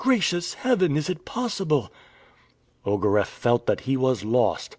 "Gracious 0.03 0.55
Heaven, 0.55 0.97
is 0.97 1.11
it 1.11 1.25
possible!" 1.25 1.93
Ogareff 2.87 3.27
felt 3.29 3.67
that 3.67 3.81
he 3.81 3.95
was 3.95 4.23
lost. 4.25 4.69